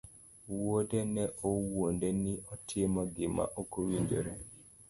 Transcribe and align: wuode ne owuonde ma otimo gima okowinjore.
wuode 0.55 0.99
ne 1.13 1.23
owuonde 1.49 2.07
ma 2.23 2.33
otimo 2.53 3.01
gima 3.15 3.43
okowinjore. 3.61 4.33